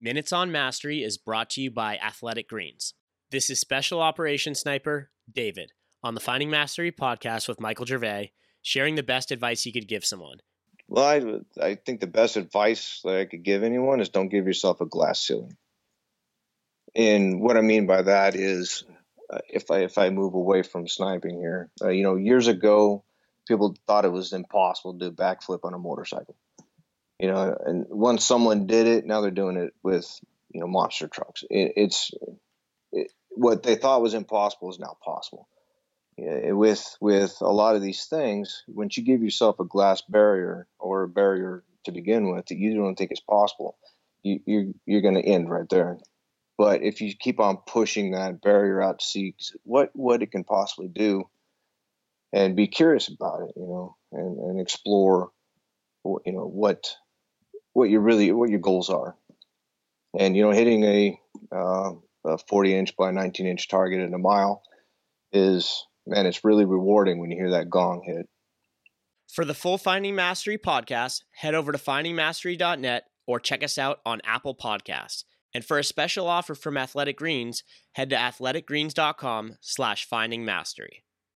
[0.00, 2.94] Minutes on Mastery is brought to you by Athletic Greens.
[3.32, 5.72] This is Special Operations Sniper David
[6.04, 8.30] on the Finding Mastery podcast with Michael Gervais,
[8.62, 10.38] sharing the best advice he could give someone.
[10.86, 14.46] Well, I, I think the best advice that I could give anyone is don't give
[14.46, 15.56] yourself a glass ceiling.
[16.94, 18.84] And what I mean by that is,
[19.28, 23.02] uh, if I if I move away from sniping here, uh, you know, years ago,
[23.48, 26.36] people thought it was impossible to do a backflip on a motorcycle
[27.18, 30.06] you know, and once someone did it, now they're doing it with,
[30.52, 31.44] you know, monster trucks.
[31.50, 32.12] It, it's
[32.92, 35.48] it, what they thought was impossible is now possible.
[36.16, 41.02] with with a lot of these things, once you give yourself a glass barrier or
[41.02, 43.76] a barrier to begin with that you don't think is possible,
[44.22, 45.98] you, you're you're going to end right there.
[46.56, 50.44] But if you keep on pushing that barrier out to see what what it can
[50.44, 51.28] possibly do,
[52.32, 55.30] and be curious about it, you know, and, and explore,
[56.04, 56.94] you know, what
[57.78, 59.16] what your really what your goals are.
[60.18, 61.20] And you know, hitting a,
[61.52, 61.92] uh,
[62.24, 64.62] a 40 inch by 19 inch target in a mile
[65.32, 68.26] is man, it's really rewarding when you hear that gong hit.
[69.28, 74.22] For the full Finding Mastery podcast, head over to findingmastery.net or check us out on
[74.24, 75.24] Apple Podcasts.
[75.54, 81.04] And for a special offer from Athletic Greens, head to athleticgreens.com slash finding mastery.